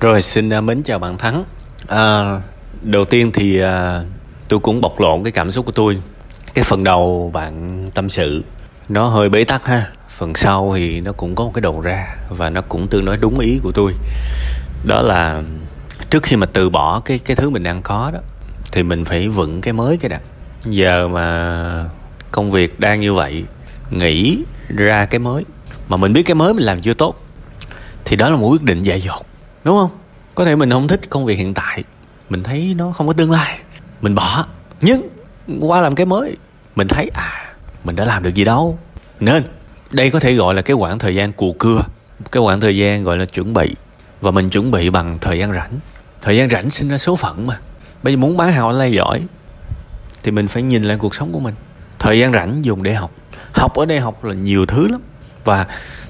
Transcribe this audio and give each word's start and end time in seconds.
Rồi 0.00 0.22
xin 0.22 0.58
uh, 0.58 0.64
mến 0.64 0.82
chào 0.82 0.98
bạn 0.98 1.18
Thắng. 1.18 1.44
À, 1.86 2.40
đầu 2.82 3.04
tiên 3.04 3.30
thì 3.32 3.62
uh, 3.62 3.68
tôi 4.48 4.60
cũng 4.60 4.80
bộc 4.80 5.00
lộ 5.00 5.22
cái 5.22 5.32
cảm 5.32 5.50
xúc 5.50 5.66
của 5.66 5.72
tôi. 5.72 6.02
Cái 6.54 6.64
phần 6.64 6.84
đầu 6.84 7.30
bạn 7.34 7.86
tâm 7.94 8.08
sự 8.08 8.44
nó 8.88 9.08
hơi 9.08 9.28
bế 9.28 9.44
tắc 9.44 9.66
ha. 9.66 9.92
Phần 10.08 10.34
sau 10.34 10.72
thì 10.76 11.00
nó 11.00 11.12
cũng 11.12 11.34
có 11.34 11.44
một 11.44 11.50
cái 11.54 11.60
đầu 11.60 11.80
ra 11.80 12.16
và 12.28 12.50
nó 12.50 12.60
cũng 12.60 12.88
tương 12.88 13.04
đối 13.04 13.16
đúng 13.16 13.38
ý 13.38 13.60
của 13.62 13.72
tôi. 13.72 13.92
Đó 14.84 15.02
là 15.02 15.42
trước 16.10 16.22
khi 16.22 16.36
mà 16.36 16.46
từ 16.46 16.70
bỏ 16.70 17.00
cái 17.00 17.18
cái 17.18 17.36
thứ 17.36 17.50
mình 17.50 17.62
đang 17.62 17.82
có 17.82 18.10
đó 18.14 18.20
thì 18.72 18.82
mình 18.82 19.04
phải 19.04 19.28
vững 19.28 19.60
cái 19.60 19.72
mới 19.72 19.96
cái 19.96 20.08
đã. 20.08 20.20
Giờ 20.64 21.08
mà 21.08 21.84
công 22.32 22.50
việc 22.50 22.80
đang 22.80 23.00
như 23.00 23.14
vậy, 23.14 23.44
nghĩ 23.90 24.38
ra 24.68 25.04
cái 25.04 25.18
mới 25.18 25.44
mà 25.88 25.96
mình 25.96 26.12
biết 26.12 26.22
cái 26.22 26.34
mới 26.34 26.54
mình 26.54 26.64
làm 26.64 26.80
chưa 26.80 26.94
tốt 26.94 27.24
thì 28.04 28.16
đó 28.16 28.30
là 28.30 28.36
một 28.36 28.48
quyết 28.48 28.62
định 28.62 28.82
dại 28.82 29.00
dột 29.00 29.26
đúng 29.66 29.76
không? 29.76 29.90
Có 30.34 30.44
thể 30.44 30.56
mình 30.56 30.70
không 30.70 30.88
thích 30.88 31.00
công 31.10 31.24
việc 31.24 31.38
hiện 31.38 31.54
tại 31.54 31.84
mình 32.28 32.42
thấy 32.42 32.74
nó 32.78 32.92
không 32.92 33.06
có 33.06 33.12
tương 33.12 33.30
lai 33.30 33.58
mình 34.00 34.14
bỏ. 34.14 34.46
Nhưng 34.80 35.08
qua 35.60 35.80
làm 35.80 35.94
cái 35.94 36.06
mới 36.06 36.36
mình 36.76 36.88
thấy 36.88 37.10
à 37.14 37.54
mình 37.84 37.96
đã 37.96 38.04
làm 38.04 38.22
được 38.22 38.34
gì 38.34 38.44
đâu. 38.44 38.78
Nên 39.20 39.44
đây 39.90 40.10
có 40.10 40.20
thể 40.20 40.34
gọi 40.34 40.54
là 40.54 40.62
cái 40.62 40.76
khoảng 40.76 40.98
thời 40.98 41.14
gian 41.14 41.32
cù 41.32 41.56
cưa 41.58 41.82
cái 42.32 42.42
khoảng 42.42 42.60
thời 42.60 42.76
gian 42.76 43.04
gọi 43.04 43.16
là 43.16 43.24
chuẩn 43.24 43.54
bị. 43.54 43.74
Và 44.20 44.30
mình 44.30 44.50
chuẩn 44.50 44.70
bị 44.70 44.90
bằng 44.90 45.18
thời 45.20 45.38
gian 45.38 45.52
rảnh. 45.52 45.70
Thời 46.20 46.36
gian 46.36 46.50
rảnh 46.50 46.70
sinh 46.70 46.88
ra 46.88 46.98
số 46.98 47.16
phận 47.16 47.46
mà. 47.46 47.58
Bây 48.02 48.12
giờ 48.12 48.16
muốn 48.16 48.36
bán 48.36 48.52
hàng 48.52 48.64
online 48.64 48.96
giỏi 48.96 49.22
thì 50.22 50.30
mình 50.30 50.48
phải 50.48 50.62
nhìn 50.62 50.82
lại 50.82 50.96
cuộc 51.00 51.14
sống 51.14 51.32
của 51.32 51.40
mình. 51.40 51.54
Thời 51.98 52.18
gian 52.18 52.32
rảnh 52.32 52.64
dùng 52.64 52.82
để 52.82 52.94
học. 52.94 53.10
Học 53.52 53.74
ở 53.74 53.84
đây 53.84 54.00
học 54.00 54.24
là 54.24 54.34
nhiều 54.34 54.66
thứ 54.66 54.88
lắm. 54.88 55.00
Và 55.44 55.66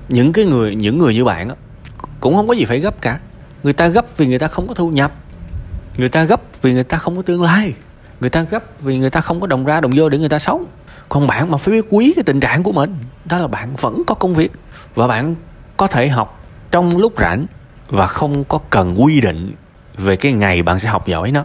những 0.09 0.33
cái 0.33 0.45
người 0.45 0.75
những 0.75 0.99
người 0.99 1.15
như 1.15 1.25
bạn 1.25 1.49
đó, 1.49 1.55
cũng 2.21 2.37
không 2.37 2.49
có 2.49 2.55
gì 2.55 2.65
phải 2.65 2.81
gấp 2.81 3.01
cả 3.01 3.19
người 3.67 3.73
ta 3.73 3.89
gấp 3.89 4.17
vì 4.17 4.27
người 4.27 4.39
ta 4.39 4.49
không 4.49 4.69
có 4.69 4.75
thu 4.75 4.91
nhập. 4.91 5.13
Người 5.97 6.09
ta 6.09 6.25
gấp 6.25 6.41
vì 6.63 6.73
người 6.73 6.85
ta 6.85 6.99
không 6.99 7.17
có 7.17 7.23
tương 7.23 7.43
lai. 7.43 7.75
Người 8.21 8.31
ta 8.31 8.43
gấp 8.43 8.63
vì 8.81 8.99
người 8.99 9.11
ta 9.11 9.21
không 9.21 9.41
có 9.41 9.47
đồng 9.47 9.65
ra 9.65 9.81
đồng 9.81 9.91
vô 9.97 10.09
để 10.09 10.19
người 10.19 10.29
ta 10.29 10.39
sống. 10.39 10.67
Còn 11.09 11.27
bạn 11.27 11.51
mà 11.51 11.59
phải 11.59 11.75
biết 11.75 11.87
quý 11.91 12.13
cái 12.17 12.23
tình 12.27 12.41
trạng 12.41 12.63
của 12.63 12.73
mình, 12.73 12.97
đó 13.25 13.39
là 13.39 13.47
bạn 13.47 13.77
vẫn 13.77 14.03
có 14.07 14.15
công 14.15 14.35
việc 14.35 14.53
và 14.95 15.07
bạn 15.07 15.35
có 15.77 15.87
thể 15.87 16.09
học 16.09 16.45
trong 16.71 16.97
lúc 16.97 17.13
rảnh 17.19 17.47
và 17.89 18.07
không 18.07 18.45
có 18.45 18.59
cần 18.71 19.03
quy 19.03 19.21
định 19.21 19.55
về 19.99 20.17
cái 20.17 20.33
ngày 20.33 20.63
bạn 20.63 20.79
sẽ 20.79 20.89
học 20.89 21.07
giỏi 21.07 21.31
nó. 21.31 21.45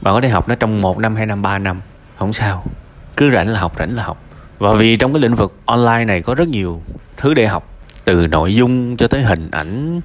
Bạn 0.00 0.14
có 0.14 0.20
thể 0.20 0.28
học 0.28 0.48
nó 0.48 0.54
trong 0.54 0.80
một 0.80 0.98
năm, 0.98 1.16
hai 1.16 1.26
năm, 1.26 1.42
ba 1.42 1.58
năm, 1.58 1.80
không 2.18 2.32
sao. 2.32 2.64
Cứ 3.16 3.30
rảnh 3.30 3.48
là 3.48 3.60
học, 3.60 3.72
rảnh 3.78 3.96
là 3.96 4.02
học. 4.02 4.22
Và 4.58 4.72
vì 4.72 4.96
trong 4.96 5.12
cái 5.12 5.20
lĩnh 5.20 5.34
vực 5.34 5.54
online 5.64 6.04
này 6.04 6.22
có 6.22 6.34
rất 6.34 6.48
nhiều 6.48 6.82
thứ 7.16 7.34
để 7.34 7.46
học 7.46 7.69
từ 8.10 8.26
nội 8.26 8.54
dung 8.54 8.96
cho 8.96 9.08
tới 9.08 9.22
hình 9.22 9.50
ảnh 9.50 10.00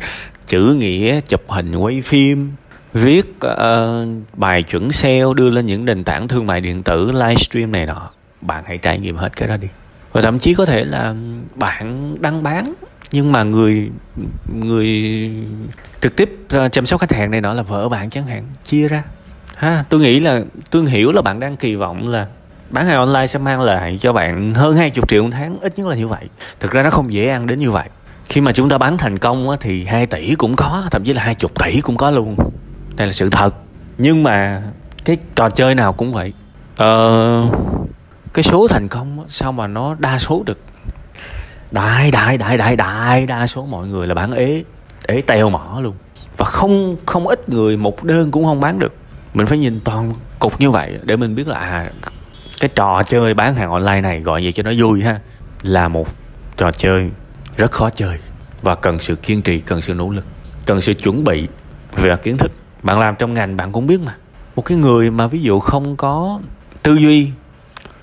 chữ 0.48 0.76
nghĩa 0.80 1.22
chụp 1.22 1.42
hình 1.48 1.76
quay 1.76 2.02
phim 2.02 2.52
viết 2.94 3.36
uh, 3.48 3.54
bài 4.34 4.64
chuẩn 4.64 4.92
SEO 4.92 5.34
đưa 5.34 5.50
lên 5.50 5.66
những 5.66 5.86
nền 5.86 6.04
tảng 6.04 6.28
thương 6.28 6.48
mại 6.48 6.62
điện 6.62 6.84
tử 6.84 7.12
livestream 7.12 7.72
này 7.72 7.86
nọ. 7.86 8.10
Bạn 8.42 8.64
hãy 8.68 8.78
trải 8.78 9.00
nghiệm 9.00 9.18
hết 9.18 9.36
cái 9.36 9.48
đó 9.48 9.58
đi. 9.58 9.68
Và 10.12 10.22
thậm 10.22 10.40
chí 10.40 10.54
có 10.54 10.66
thể 10.66 10.86
là 10.86 11.16
bạn 11.56 12.16
đăng 12.20 12.44
bán 12.44 12.74
nhưng 13.12 13.32
mà 13.32 13.44
người 13.44 13.90
người 14.64 14.88
trực 16.02 16.16
tiếp 16.16 16.38
ờ, 16.50 16.70
chăm 16.70 16.86
sóc 16.86 17.02
khách 17.02 17.14
hàng 17.14 17.32
này 17.32 17.42
nọ 17.42 17.54
là 17.54 17.64
vợ 17.64 17.90
bạn 17.90 18.10
chẳng 18.10 18.28
hạn 18.28 18.44
chia 18.66 18.88
ra. 18.88 19.04
Ha 19.56 19.86
tôi 19.90 20.00
nghĩ 20.00 20.20
là 20.20 20.42
tôi 20.70 20.90
hiểu 20.90 21.12
là 21.12 21.22
bạn 21.22 21.40
đang 21.40 21.58
kỳ 21.58 21.76
vọng 21.76 22.08
là 22.08 22.28
bán 22.70 22.86
hàng 22.86 22.98
online 22.98 23.28
sẽ 23.28 23.40
mang 23.40 23.62
lại 23.62 23.98
cho 24.02 24.14
bạn 24.14 24.54
hơn 24.54 24.76
20 24.76 25.04
triệu 25.08 25.24
một 25.24 25.30
tháng 25.32 25.60
ít 25.60 25.78
nhất 25.78 25.88
là 25.88 25.96
như 25.96 26.08
vậy. 26.08 26.30
Thực 26.60 26.72
ra 26.72 26.84
nó 26.84 26.90
không 26.90 27.14
dễ 27.14 27.30
ăn 27.30 27.48
đến 27.48 27.60
như 27.60 27.72
vậy. 27.72 27.90
Khi 28.30 28.42
mà 28.42 28.54
chúng 28.54 28.70
ta 28.70 28.78
bán 28.78 28.98
thành 28.98 29.18
công 29.18 29.50
á, 29.50 29.58
thì 29.60 29.86
2 29.86 30.06
tỷ 30.06 30.36
cũng 30.36 30.56
có 30.56 30.84
thậm 30.92 31.04
chí 31.04 31.14
là 31.14 31.24
hai 31.24 31.36
chục 31.36 31.64
tỷ 31.64 31.82
cũng 31.82 31.98
có 31.98 32.12
luôn. 32.12 32.36
Đây 32.96 33.08
là 33.08 33.14
sự 33.14 33.30
thật. 33.30 33.54
Nhưng 33.98 34.24
mà 34.24 34.62
cái 35.06 35.18
trò 35.36 35.50
chơi 35.50 35.76
nào 35.76 35.94
cũng 35.94 36.14
vậy. 36.14 36.34
Ờ, 36.78 37.52
cái 38.34 38.44
số 38.44 38.68
thành 38.68 38.88
công 38.88 39.20
á, 39.20 39.26
sao 39.30 39.52
mà 39.52 39.68
nó 39.68 39.96
đa 40.00 40.20
số 40.20 40.44
được? 40.46 40.60
Đại 41.72 42.12
đại 42.12 42.38
đại 42.38 42.58
đại 42.58 42.76
đại 42.76 43.26
đa 43.26 43.48
số 43.48 43.66
mọi 43.66 43.88
người 43.88 44.08
là 44.08 44.14
bán 44.14 44.32
ế 44.32 44.64
ế 45.08 45.22
teo 45.22 45.50
mỏ 45.50 45.80
luôn. 45.82 45.96
Và 46.38 46.46
không 46.46 46.96
không 47.06 47.28
ít 47.28 47.50
người 47.50 47.78
một 47.78 48.04
đơn 48.04 48.32
cũng 48.32 48.46
không 48.46 48.60
bán 48.60 48.80
được. 48.80 48.96
Mình 49.34 49.46
phải 49.46 49.58
nhìn 49.58 49.80
toàn 49.84 50.14
cục 50.40 50.62
như 50.62 50.72
vậy 50.72 51.00
để 51.04 51.16
mình 51.16 51.36
biết 51.36 51.48
là 51.48 51.60
à, 51.60 51.92
cái 52.66 52.74
trò 52.76 53.04
chơi 53.04 53.34
bán 53.34 53.56
hàng 53.56 53.72
online 53.72 54.02
này 54.02 54.20
gọi 54.20 54.44
gì 54.44 54.52
cho 54.52 54.64
nó 54.64 54.72
vui 54.78 55.02
ha, 55.02 55.20
là 55.62 55.88
một 55.88 56.08
trò 56.58 56.72
chơi 56.72 57.10
rất 57.58 57.72
khó 57.72 57.90
chơi 57.90 58.18
và 58.62 58.76
cần 58.76 59.00
sự 59.00 59.16
kiên 59.16 59.42
trì, 59.42 59.60
cần 59.60 59.82
sự 59.82 59.94
nỗ 59.94 60.10
lực, 60.10 60.26
cần 60.66 60.82
sự 60.82 60.94
chuẩn 60.94 61.24
bị 61.24 61.48
về 61.96 62.16
kiến 62.24 62.38
thức. 62.38 62.52
Bạn 62.84 63.00
làm 63.00 63.16
trong 63.16 63.34
ngành 63.34 63.58
bạn 63.58 63.72
cũng 63.72 63.88
biết 63.88 64.00
mà. 64.02 64.16
Một 64.56 64.62
cái 64.66 64.78
người 64.78 65.12
mà 65.12 65.28
ví 65.28 65.42
dụ 65.42 65.60
không 65.60 65.96
có 65.96 66.40
tư 66.84 66.94
duy, 66.96 67.30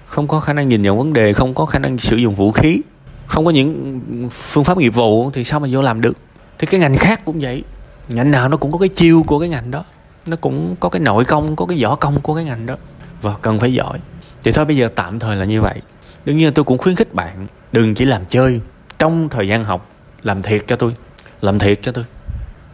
không 0.07 0.29
có 0.29 0.41
khả 0.41 0.53
năng 0.53 0.69
nhìn 0.69 0.83
nhận 0.83 0.99
vấn 0.99 1.13
đề, 1.13 1.33
không 1.33 1.55
có 1.55 1.67
khả 1.67 1.79
năng 1.79 1.99
sử 1.99 2.17
dụng 2.17 2.35
vũ 2.35 2.53
khí, 2.53 2.81
không 3.27 3.45
có 3.45 3.51
những 3.51 4.31
phương 4.31 4.65
pháp 4.65 4.79
nghiệp 4.79 4.95
vụ 4.95 5.31
thì 5.31 5.45
sao 5.45 5.61
mà 5.61 5.69
vô 5.73 5.83
làm 5.83 6.01
được? 6.01 6.17
Thì 6.59 6.67
cái 6.67 6.81
ngành 6.81 6.95
khác 6.95 7.25
cũng 7.25 7.39
vậy. 7.41 7.65
Ngành 8.09 8.31
nào 8.31 8.49
nó 8.49 8.57
cũng 8.57 8.73
có 8.73 8.79
cái 8.79 8.89
chiêu 8.89 9.25
của 9.27 9.39
cái 9.39 9.49
ngành 9.49 9.71
đó. 9.71 9.85
Nó 10.27 10.37
cũng 10.37 10.77
có 10.81 10.89
cái 10.89 11.01
nội 11.01 11.25
công, 11.25 11.57
có 11.57 11.67
cái 11.67 11.83
võ 11.83 11.95
công 11.95 12.21
của 12.21 12.35
cái 12.35 12.45
ngành 12.45 12.67
đó. 12.67 12.77
Và 13.23 13.35
cần 13.43 13.61
phải 13.61 13.75
giỏi 13.75 13.99
thì 14.45 14.53
thôi 14.53 14.65
bây 14.65 14.77
giờ 14.77 14.89
tạm 14.95 15.19
thời 15.19 15.37
là 15.37 15.45
như 15.45 15.61
vậy. 15.61 15.81
Đương 16.25 16.37
nhiên 16.37 16.53
tôi 16.53 16.65
cũng 16.65 16.79
khuyến 16.79 16.97
khích 16.97 17.15
bạn 17.15 17.47
đừng 17.73 17.95
chỉ 17.95 18.05
làm 18.05 18.25
chơi 18.25 18.61
trong 18.99 19.29
thời 19.29 19.49
gian 19.49 19.65
học 19.65 19.91
làm 20.23 20.43
thiệt 20.43 20.65
cho 20.67 20.77
tôi 20.77 20.93
làm 21.41 21.59
thiệt 21.59 21.79
cho 21.83 21.93
tôi. 21.93 22.05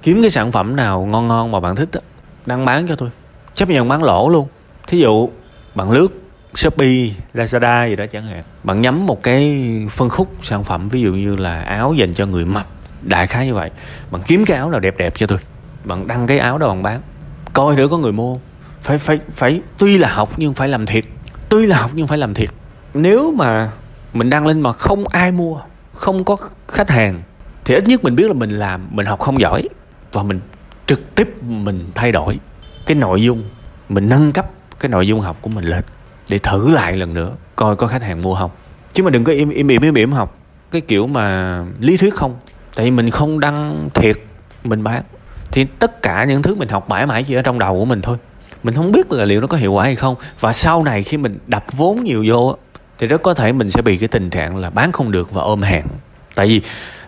Kiếm 0.02 0.20
cái 0.22 0.30
sản 0.30 0.52
phẩm 0.52 0.76
nào 0.76 1.04
ngon 1.04 1.28
ngon 1.28 1.52
mà 1.52 1.60
bạn 1.60 1.76
thích 1.76 1.88
đó, 1.92 2.00
đăng 2.46 2.64
bán 2.64 2.86
cho 2.88 2.96
tôi. 2.96 3.10
Chấp 3.54 3.68
nhận 3.68 3.88
bán 3.88 4.02
lỗ 4.02 4.28
luôn. 4.28 4.48
Thí 4.86 4.98
dụ 4.98 5.30
bạn 5.74 5.90
lướt 5.90 6.08
shopee 6.54 7.10
lazada 7.34 7.88
gì 7.88 7.96
đó 7.96 8.04
chẳng 8.12 8.26
hạn. 8.26 8.42
Bạn 8.64 8.80
nhắm 8.80 9.06
một 9.06 9.22
cái 9.22 9.62
phân 9.90 10.08
khúc 10.08 10.34
sản 10.42 10.64
phẩm 10.64 10.88
ví 10.88 11.02
dụ 11.02 11.12
như 11.12 11.36
là 11.36 11.62
áo 11.62 11.94
dành 11.94 12.14
cho 12.14 12.26
người 12.26 12.44
mập 12.44 12.66
đại 13.02 13.26
khái 13.26 13.46
như 13.46 13.54
vậy. 13.54 13.70
Bạn 14.10 14.22
kiếm 14.26 14.44
cái 14.44 14.56
áo 14.56 14.70
nào 14.70 14.80
đẹp 14.80 14.94
đẹp 14.98 15.14
cho 15.16 15.26
tôi. 15.26 15.38
Bạn 15.84 16.06
đăng 16.06 16.26
cái 16.26 16.38
áo 16.38 16.58
đó 16.58 16.68
bạn 16.68 16.82
bán. 16.82 17.00
Coi 17.52 17.76
nữa 17.76 17.88
có 17.90 17.98
người 17.98 18.12
mua. 18.12 18.36
Phải 18.82 18.98
phải 18.98 19.18
phải 19.30 19.60
tuy 19.78 19.98
là 19.98 20.08
học 20.08 20.30
nhưng 20.36 20.54
phải 20.54 20.68
làm 20.68 20.86
thiệt 20.86 21.04
tuy 21.48 21.66
là 21.66 21.76
học 21.76 21.90
nhưng 21.94 22.06
phải 22.06 22.18
làm 22.18 22.34
thiệt. 22.34 22.48
Nếu 22.94 23.32
mà 23.32 23.70
mình 24.12 24.30
đăng 24.30 24.46
lên 24.46 24.60
mà 24.60 24.72
không 24.72 25.08
ai 25.08 25.32
mua, 25.32 25.60
không 25.92 26.24
có 26.24 26.36
khách 26.68 26.90
hàng, 26.90 27.22
thì 27.64 27.74
ít 27.74 27.84
nhất 27.88 28.04
mình 28.04 28.16
biết 28.16 28.26
là 28.26 28.32
mình 28.32 28.50
làm, 28.50 28.88
mình 28.90 29.06
học 29.06 29.20
không 29.20 29.40
giỏi. 29.40 29.68
Và 30.12 30.22
mình 30.22 30.40
trực 30.86 31.14
tiếp 31.14 31.42
mình 31.42 31.90
thay 31.94 32.12
đổi 32.12 32.38
cái 32.86 32.94
nội 32.94 33.22
dung, 33.22 33.44
mình 33.88 34.08
nâng 34.08 34.32
cấp 34.32 34.50
cái 34.80 34.88
nội 34.88 35.06
dung 35.06 35.20
học 35.20 35.36
của 35.40 35.50
mình 35.50 35.64
lên 35.64 35.84
để 36.30 36.38
thử 36.38 36.70
lại 36.70 36.96
lần 36.96 37.14
nữa, 37.14 37.32
coi 37.56 37.76
có 37.76 37.86
khách 37.86 38.02
hàng 38.02 38.22
mua 38.22 38.34
không. 38.34 38.50
Chứ 38.92 39.02
mà 39.02 39.10
đừng 39.10 39.24
có 39.24 39.32
im 39.32 39.50
im 39.50 39.68
im 39.68 39.82
im 39.82 39.94
im 39.94 40.12
học. 40.12 40.38
Cái 40.70 40.80
kiểu 40.80 41.06
mà 41.06 41.64
lý 41.78 41.96
thuyết 41.96 42.14
không. 42.14 42.36
Tại 42.74 42.84
vì 42.84 42.90
mình 42.90 43.10
không 43.10 43.40
đăng 43.40 43.88
thiệt, 43.94 44.16
mình 44.64 44.84
bán. 44.84 45.02
Thì 45.50 45.64
tất 45.64 46.02
cả 46.02 46.24
những 46.24 46.42
thứ 46.42 46.54
mình 46.54 46.68
học 46.68 46.88
mãi 46.88 47.06
mãi 47.06 47.24
chỉ 47.24 47.34
ở 47.34 47.42
trong 47.42 47.58
đầu 47.58 47.78
của 47.78 47.84
mình 47.84 48.02
thôi 48.02 48.16
mình 48.62 48.74
không 48.74 48.92
biết 48.92 49.12
là 49.12 49.24
liệu 49.24 49.40
nó 49.40 49.46
có 49.46 49.56
hiệu 49.56 49.72
quả 49.72 49.84
hay 49.84 49.94
không. 49.94 50.16
Và 50.40 50.52
sau 50.52 50.84
này 50.84 51.02
khi 51.02 51.16
mình 51.16 51.38
đập 51.46 51.64
vốn 51.72 52.04
nhiều 52.04 52.24
vô 52.28 52.56
thì 52.98 53.06
rất 53.06 53.22
có 53.22 53.34
thể 53.34 53.52
mình 53.52 53.70
sẽ 53.70 53.82
bị 53.82 53.96
cái 53.96 54.08
tình 54.08 54.30
trạng 54.30 54.56
là 54.56 54.70
bán 54.70 54.92
không 54.92 55.10
được 55.10 55.32
và 55.32 55.42
ôm 55.42 55.62
hàng. 55.62 55.86
Tại 56.34 56.48
vì 56.48 56.60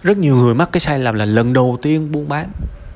rất 0.02 0.18
nhiều 0.18 0.36
người 0.36 0.54
mắc 0.54 0.68
cái 0.72 0.80
sai 0.80 0.98
lầm 0.98 1.14
là 1.14 1.24
lần 1.24 1.52
đầu 1.52 1.78
tiên 1.82 2.12
buôn 2.12 2.28
bán, 2.28 2.50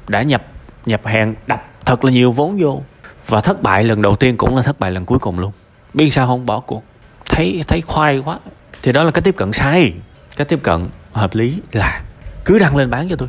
đã 0.09 0.23
nhập 0.23 0.43
nhập 0.87 1.01
hàng, 1.05 1.35
đập 1.47 1.65
thật 1.85 2.05
là 2.05 2.11
nhiều 2.11 2.33
vốn 2.33 2.59
vô. 2.61 2.83
Và 3.29 3.41
thất 3.41 3.63
bại 3.63 3.85
lần 3.85 4.03
đầu 4.03 4.17
tiên 4.17 4.37
cũng 4.37 4.57
là 4.57 4.63
thất 4.63 4.81
bại 4.81 4.91
lần 4.91 5.05
cuối 5.05 5.19
cùng 5.19 5.39
luôn. 5.39 5.53
Biết 5.95 6.11
sao 6.11 6.27
không? 6.27 6.47
Bỏ 6.47 6.61
cuộc. 6.61 6.83
Thấy 7.29 7.65
thấy 7.69 7.81
khoai 7.81 8.19
quá. 8.19 8.39
Thì 8.83 8.93
đó 8.93 9.03
là 9.03 9.11
cái 9.11 9.23
tiếp 9.23 9.37
cận 9.37 9.53
sai. 9.53 9.93
Cái 10.37 10.45
tiếp 10.45 10.61
cận 10.63 10.89
hợp 11.13 11.35
lý 11.35 11.59
là 11.73 12.03
cứ 12.45 12.59
đăng 12.59 12.77
lên 12.77 12.91
bán 12.91 13.09
cho 13.09 13.17
tôi. 13.17 13.29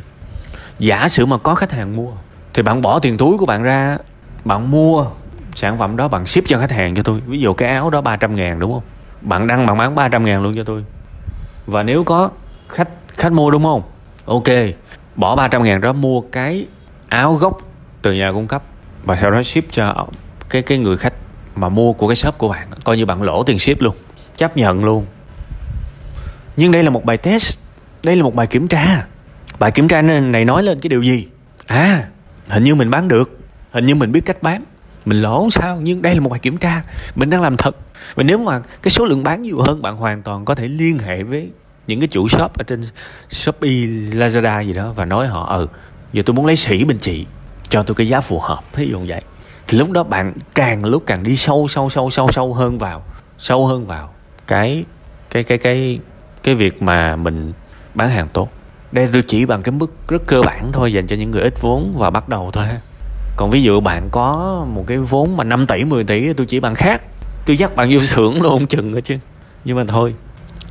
Giả 0.78 1.08
sử 1.08 1.26
mà 1.26 1.38
có 1.38 1.54
khách 1.54 1.72
hàng 1.72 1.96
mua, 1.96 2.10
thì 2.54 2.62
bạn 2.62 2.82
bỏ 2.82 2.98
tiền 2.98 3.16
túi 3.16 3.38
của 3.38 3.46
bạn 3.46 3.62
ra, 3.62 3.98
bạn 4.44 4.70
mua 4.70 5.06
sản 5.56 5.78
phẩm 5.78 5.96
đó 5.96 6.08
bạn 6.08 6.26
ship 6.26 6.42
cho 6.46 6.58
khách 6.58 6.72
hàng 6.72 6.94
cho 6.94 7.02
tôi. 7.02 7.20
Ví 7.26 7.40
dụ 7.40 7.52
cái 7.52 7.68
áo 7.68 7.90
đó 7.90 8.00
300 8.00 8.34
ngàn 8.34 8.58
đúng 8.58 8.72
không? 8.72 8.82
Bạn 9.20 9.46
đăng 9.46 9.66
bạn 9.66 9.76
bán 9.76 9.94
300 9.94 10.24
ngàn 10.24 10.42
luôn 10.42 10.56
cho 10.56 10.64
tôi. 10.64 10.84
Và 11.66 11.82
nếu 11.82 12.04
có 12.04 12.30
khách 12.68 12.88
khách 13.08 13.32
mua 13.32 13.50
đúng 13.50 13.62
không? 13.62 13.82
Ok, 14.24 14.48
bỏ 15.16 15.36
300 15.36 15.62
ngàn 15.62 15.80
đó 15.80 15.92
mua 15.92 16.20
cái 16.20 16.66
áo 17.08 17.34
gốc 17.34 17.58
từ 18.02 18.12
nhà 18.12 18.32
cung 18.32 18.46
cấp 18.46 18.62
và 19.04 19.16
sau 19.16 19.30
đó 19.30 19.42
ship 19.42 19.72
cho 19.72 20.06
cái 20.48 20.62
cái 20.62 20.78
người 20.78 20.96
khách 20.96 21.14
mà 21.54 21.68
mua 21.68 21.92
của 21.92 22.08
cái 22.08 22.16
shop 22.16 22.38
của 22.38 22.48
bạn. 22.48 22.68
Coi 22.84 22.96
như 22.96 23.06
bạn 23.06 23.22
lỗ 23.22 23.42
tiền 23.42 23.58
ship 23.58 23.80
luôn. 23.80 23.94
Chấp 24.36 24.56
nhận 24.56 24.84
luôn. 24.84 25.06
Nhưng 26.56 26.72
đây 26.72 26.82
là 26.82 26.90
một 26.90 27.04
bài 27.04 27.16
test. 27.16 27.58
Đây 28.02 28.16
là 28.16 28.22
một 28.22 28.34
bài 28.34 28.46
kiểm 28.46 28.68
tra. 28.68 29.06
Bài 29.58 29.70
kiểm 29.70 29.88
tra 29.88 30.02
này 30.02 30.44
nói 30.44 30.62
lên 30.62 30.80
cái 30.80 30.88
điều 30.88 31.02
gì? 31.02 31.28
À 31.66 32.04
hình 32.48 32.64
như 32.64 32.74
mình 32.74 32.90
bán 32.90 33.08
được. 33.08 33.38
Hình 33.70 33.86
như 33.86 33.94
mình 33.94 34.12
biết 34.12 34.20
cách 34.20 34.42
bán 34.42 34.62
mình 35.06 35.22
lỗ 35.22 35.50
sao, 35.50 35.80
nhưng 35.82 36.02
đây 36.02 36.14
là 36.14 36.20
một 36.20 36.30
bài 36.30 36.40
kiểm 36.40 36.56
tra. 36.56 36.82
Mình 37.14 37.30
đang 37.30 37.42
làm 37.42 37.56
thật. 37.56 37.76
Và 38.14 38.22
nếu 38.22 38.38
mà 38.38 38.60
cái 38.82 38.90
số 38.90 39.04
lượng 39.04 39.22
bán 39.22 39.42
nhiều 39.42 39.60
hơn, 39.60 39.82
bạn 39.82 39.96
hoàn 39.96 40.22
toàn 40.22 40.44
có 40.44 40.54
thể 40.54 40.68
liên 40.68 40.98
hệ 40.98 41.22
với 41.22 41.50
những 41.86 42.00
cái 42.00 42.08
chủ 42.08 42.28
shop 42.28 42.58
ở 42.58 42.64
trên 42.66 42.82
shopee, 43.30 43.70
lazada 44.10 44.62
gì 44.62 44.72
đó 44.72 44.92
và 44.92 45.04
nói 45.04 45.26
họ 45.26 45.56
ừ 45.56 45.66
giờ 46.12 46.22
tôi 46.26 46.34
muốn 46.34 46.46
lấy 46.46 46.56
sỉ 46.56 46.84
bên 46.84 46.98
chị, 46.98 47.26
cho 47.68 47.82
tôi 47.82 47.94
cái 47.94 48.08
giá 48.08 48.20
phù 48.20 48.40
hợp. 48.40 48.64
Thí 48.72 48.86
dụ 48.86 49.00
vậy. 49.06 49.22
Thì 49.68 49.78
lúc 49.78 49.90
đó 49.90 50.02
bạn 50.02 50.32
càng 50.54 50.84
lúc 50.84 51.02
càng 51.06 51.22
đi 51.22 51.36
sâu 51.36 51.68
sâu 51.68 51.90
sâu 51.90 52.10
sâu 52.10 52.32
sâu 52.32 52.54
hơn 52.54 52.78
vào, 52.78 53.02
sâu 53.38 53.66
hơn 53.66 53.86
vào 53.86 54.14
cái 54.46 54.84
cái 55.30 55.42
cái 55.42 55.58
cái 55.58 56.00
cái 56.42 56.54
việc 56.54 56.82
mà 56.82 57.16
mình 57.16 57.52
bán 57.94 58.10
hàng 58.10 58.28
tốt. 58.32 58.48
Đây 58.92 59.08
tôi 59.12 59.22
chỉ 59.28 59.46
bằng 59.46 59.62
cái 59.62 59.72
mức 59.72 60.08
rất 60.08 60.26
cơ 60.26 60.42
bản 60.42 60.72
thôi 60.72 60.92
dành 60.92 61.06
cho 61.06 61.16
những 61.16 61.30
người 61.30 61.42
ít 61.42 61.54
vốn 61.60 61.94
và 61.96 62.10
bắt 62.10 62.28
đầu 62.28 62.50
thôi 62.52 62.66
ha 62.66 62.80
còn 63.36 63.50
ví 63.50 63.62
dụ 63.62 63.80
bạn 63.80 64.08
có 64.10 64.64
một 64.68 64.84
cái 64.86 64.98
vốn 64.98 65.36
mà 65.36 65.44
5 65.44 65.66
tỷ 65.66 65.84
10 65.84 66.04
tỷ 66.04 66.32
tôi 66.32 66.46
chỉ 66.46 66.60
bằng 66.60 66.74
khác. 66.74 67.02
Tôi 67.46 67.56
dắt 67.56 67.76
bạn 67.76 67.90
vô 67.92 68.00
xưởng 68.00 68.42
luôn 68.42 68.66
chừng 68.66 68.94
đó 68.94 69.00
chứ. 69.00 69.16
Nhưng 69.64 69.76
mà 69.76 69.84
thôi 69.88 70.14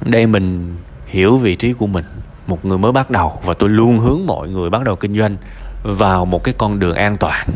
đây 0.01 0.27
mình 0.27 0.75
hiểu 1.05 1.37
vị 1.37 1.55
trí 1.55 1.73
của 1.73 1.87
mình 1.87 2.05
một 2.47 2.65
người 2.65 2.77
mới 2.77 2.91
bắt 2.91 3.09
đầu 3.09 3.39
và 3.43 3.53
tôi 3.53 3.69
luôn 3.69 3.99
hướng 3.99 4.25
mọi 4.25 4.49
người 4.49 4.69
bắt 4.69 4.83
đầu 4.83 4.95
kinh 4.95 5.17
doanh 5.17 5.37
vào 5.83 6.25
một 6.25 6.43
cái 6.43 6.55
con 6.57 6.79
đường 6.79 6.95
an 6.95 7.15
toàn 7.15 7.47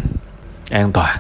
an 0.72 0.92
toàn. 0.92 1.18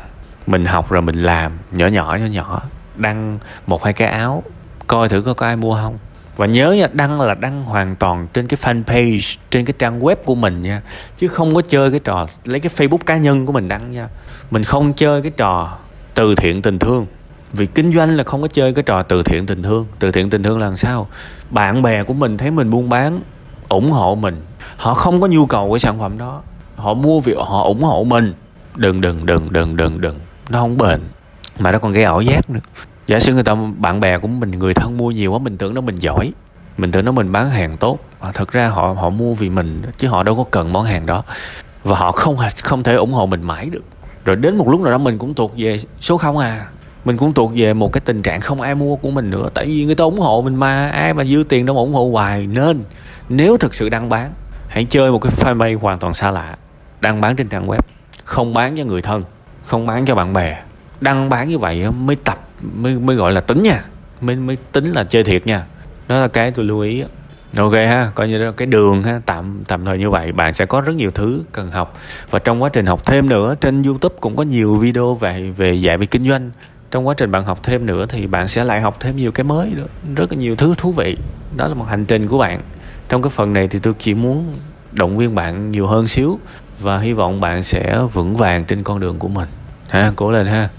Mình 0.47 0.65
học 0.65 0.89
rồi 0.89 1.01
mình 1.01 1.15
làm 1.15 1.51
nhỏ 1.71 1.87
nhỏ 1.87 2.17
nhỏ 2.21 2.25
nhỏ 2.25 2.61
đăng 2.95 3.39
một 3.67 3.83
hai 3.83 3.93
cái 3.93 4.07
áo 4.07 4.43
coi 4.87 5.09
thử 5.09 5.21
có, 5.21 5.33
có 5.33 5.45
ai 5.45 5.55
mua 5.55 5.75
không 5.75 5.97
và 6.39 6.45
nhớ 6.45 6.71
nha, 6.71 6.87
đăng 6.93 7.21
là 7.21 7.33
đăng 7.33 7.63
hoàn 7.63 7.95
toàn 7.95 8.27
trên 8.33 8.47
cái 8.47 8.57
fanpage, 8.61 9.37
trên 9.51 9.65
cái 9.65 9.73
trang 9.79 9.99
web 9.99 10.15
của 10.25 10.35
mình 10.35 10.61
nha. 10.61 10.81
Chứ 11.17 11.27
không 11.27 11.55
có 11.55 11.61
chơi 11.61 11.91
cái 11.91 11.99
trò, 11.99 12.27
lấy 12.45 12.59
cái 12.59 12.71
facebook 12.75 12.97
cá 13.05 13.17
nhân 13.17 13.45
của 13.45 13.53
mình 13.53 13.67
đăng 13.67 13.91
nha. 13.91 14.09
Mình 14.51 14.63
không 14.63 14.93
chơi 14.93 15.21
cái 15.21 15.31
trò 15.37 15.77
từ 16.13 16.35
thiện 16.35 16.61
tình 16.61 16.79
thương. 16.79 17.05
Vì 17.53 17.65
kinh 17.65 17.93
doanh 17.93 18.17
là 18.17 18.23
không 18.23 18.41
có 18.41 18.47
chơi 18.47 18.73
cái 18.73 18.83
trò 18.83 19.03
từ 19.03 19.23
thiện 19.23 19.45
tình 19.45 19.63
thương. 19.63 19.85
Từ 19.99 20.11
thiện 20.11 20.29
tình 20.29 20.43
thương 20.43 20.59
là 20.59 20.65
làm 20.65 20.75
sao? 20.75 21.07
Bạn 21.49 21.81
bè 21.81 22.03
của 22.03 22.13
mình 22.13 22.37
thấy 22.37 22.51
mình 22.51 22.69
buôn 22.69 22.89
bán, 22.89 23.21
ủng 23.69 23.91
hộ 23.91 24.15
mình. 24.15 24.41
Họ 24.77 24.93
không 24.93 25.21
có 25.21 25.27
nhu 25.27 25.45
cầu 25.45 25.71
cái 25.71 25.79
sản 25.79 25.99
phẩm 25.99 26.17
đó. 26.17 26.41
Họ 26.75 26.93
mua 26.93 27.19
việc 27.19 27.37
họ 27.37 27.63
ủng 27.63 27.83
hộ 27.83 28.03
mình. 28.03 28.33
Đừng 28.75 29.01
đừng 29.01 29.25
đừng 29.25 29.53
đừng 29.53 29.77
đừng 29.77 30.01
đừng. 30.01 30.19
Nó 30.49 30.59
không 30.59 30.77
bền. 30.77 30.99
Mà 31.59 31.71
nó 31.71 31.79
còn 31.79 31.91
gây 31.91 32.03
ảo 32.03 32.21
giác 32.21 32.49
nữa 32.49 32.59
giả 33.09 33.19
sử 33.19 33.33
người 33.33 33.43
ta, 33.43 33.55
bạn 33.77 33.99
bè 33.99 34.17
của 34.17 34.27
mình, 34.27 34.51
người 34.51 34.73
thân 34.73 34.97
mua 34.97 35.11
nhiều 35.11 35.31
quá, 35.31 35.39
mình 35.39 35.57
tưởng 35.57 35.73
nó 35.73 35.81
mình 35.81 35.95
giỏi. 35.95 36.33
Mình 36.77 36.91
tưởng 36.91 37.05
nó 37.05 37.11
mình 37.11 37.31
bán 37.31 37.49
hàng 37.49 37.77
tốt. 37.77 37.99
Mà 38.21 38.31
thật 38.31 38.51
ra 38.51 38.67
họ 38.67 38.95
họ 38.97 39.09
mua 39.09 39.33
vì 39.33 39.49
mình, 39.49 39.81
chứ 39.97 40.07
họ 40.07 40.23
đâu 40.23 40.35
có 40.35 40.43
cần 40.51 40.73
món 40.73 40.85
hàng 40.85 41.05
đó. 41.05 41.23
Và 41.83 41.97
họ 41.97 42.11
không 42.11 42.37
không 42.63 42.83
thể 42.83 42.95
ủng 42.95 43.13
hộ 43.13 43.25
mình 43.25 43.41
mãi 43.41 43.69
được. 43.69 43.83
Rồi 44.25 44.35
đến 44.35 44.57
một 44.57 44.69
lúc 44.69 44.81
nào 44.81 44.91
đó 44.91 44.97
mình 44.97 45.17
cũng 45.17 45.33
tuột 45.33 45.51
về 45.57 45.79
số 45.99 46.17
không 46.17 46.37
à. 46.37 46.65
Mình 47.05 47.17
cũng 47.17 47.33
tuột 47.33 47.51
về 47.55 47.73
một 47.73 47.93
cái 47.93 48.01
tình 48.01 48.21
trạng 48.21 48.41
không 48.41 48.61
ai 48.61 48.75
mua 48.75 48.95
của 48.95 49.11
mình 49.11 49.29
nữa. 49.29 49.49
Tại 49.53 49.65
vì 49.65 49.85
người 49.85 49.95
ta 49.95 50.03
ủng 50.03 50.19
hộ 50.19 50.41
mình 50.41 50.55
mà. 50.55 50.89
Ai 50.89 51.13
mà 51.13 51.23
dư 51.23 51.43
tiền 51.49 51.65
đâu 51.65 51.75
mà 51.75 51.81
ủng 51.81 51.93
hộ 51.93 52.09
hoài. 52.11 52.47
Nên, 52.47 52.83
nếu 53.29 53.57
thực 53.57 53.73
sự 53.73 53.89
đang 53.89 54.09
bán, 54.09 54.33
hãy 54.67 54.85
chơi 54.89 55.11
một 55.11 55.19
cái 55.19 55.31
fanpage 55.31 55.79
hoàn 55.79 55.99
toàn 55.99 56.13
xa 56.13 56.31
lạ. 56.31 56.57
Đang 57.01 57.21
bán 57.21 57.35
trên 57.35 57.49
trang 57.49 57.67
web. 57.67 57.79
Không 58.23 58.53
bán 58.53 58.77
cho 58.77 58.83
người 58.83 59.01
thân. 59.01 59.23
Không 59.63 59.87
bán 59.87 60.05
cho 60.05 60.15
bạn 60.15 60.33
bè. 60.33 60.63
Đăng 61.01 61.29
bán 61.29 61.49
như 61.49 61.57
vậy 61.59 61.91
mới 61.91 62.15
tập 62.15 62.48
mới 62.61 62.99
mới 62.99 63.15
gọi 63.15 63.31
là 63.31 63.41
tính 63.41 63.63
nha. 63.63 63.83
Mới 64.21 64.35
mới 64.35 64.57
tính 64.71 64.91
là 64.91 65.03
chơi 65.03 65.23
thiệt 65.23 65.47
nha. 65.47 65.65
Đó 66.07 66.19
là 66.19 66.27
cái 66.27 66.51
tôi 66.51 66.65
lưu 66.65 66.79
ý 66.79 67.03
ok 67.57 67.73
ha, 67.73 68.11
coi 68.15 68.27
như 68.27 68.39
đó 68.39 68.51
cái 68.51 68.65
đường 68.65 69.03
ha, 69.03 69.21
tạm 69.25 69.63
tạm 69.67 69.85
thời 69.85 69.97
như 69.97 70.09
vậy. 70.09 70.31
Bạn 70.31 70.53
sẽ 70.53 70.65
có 70.65 70.81
rất 70.81 70.95
nhiều 70.95 71.11
thứ 71.11 71.43
cần 71.51 71.71
học. 71.71 71.97
Và 72.29 72.39
trong 72.39 72.63
quá 72.63 72.69
trình 72.73 72.85
học 72.85 73.05
thêm 73.05 73.29
nữa, 73.29 73.55
trên 73.61 73.83
youtube 73.83 74.15
cũng 74.19 74.35
có 74.35 74.43
nhiều 74.43 74.75
video 74.75 75.15
về 75.15 75.53
về 75.57 75.73
dạy 75.73 75.97
về 75.97 76.05
kinh 76.05 76.29
doanh. 76.29 76.51
Trong 76.91 77.07
quá 77.07 77.13
trình 77.17 77.31
bạn 77.31 77.45
học 77.45 77.59
thêm 77.63 77.85
nữa 77.85 78.05
thì 78.09 78.27
bạn 78.27 78.47
sẽ 78.47 78.63
lại 78.63 78.81
học 78.81 78.97
thêm 78.99 79.15
nhiều 79.15 79.31
cái 79.31 79.43
mới 79.43 79.69
nữa. 79.69 79.87
Rất 80.15 80.31
là 80.31 80.37
nhiều 80.37 80.55
thứ 80.55 80.73
thú 80.77 80.91
vị. 80.91 81.17
Đó 81.57 81.67
là 81.67 81.73
một 81.73 81.85
hành 81.89 82.05
trình 82.05 82.27
của 82.27 82.37
bạn. 82.37 82.61
Trong 83.09 83.21
cái 83.21 83.29
phần 83.29 83.53
này 83.53 83.67
thì 83.67 83.79
tôi 83.79 83.93
chỉ 83.99 84.13
muốn 84.13 84.53
động 84.91 85.17
viên 85.17 85.35
bạn 85.35 85.71
nhiều 85.71 85.87
hơn 85.87 86.07
xíu 86.07 86.39
và 86.79 86.99
hy 86.99 87.13
vọng 87.13 87.41
bạn 87.41 87.63
sẽ 87.63 87.99
vững 88.13 88.35
vàng 88.35 88.65
trên 88.65 88.83
con 88.83 88.99
đường 88.99 89.19
của 89.19 89.27
mình. 89.27 89.49
Ha, 89.87 90.13
cố 90.15 90.31
lên 90.31 90.45
ha. 90.45 90.69